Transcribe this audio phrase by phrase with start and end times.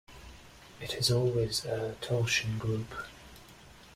[0.81, 2.87] It is always a torsion group.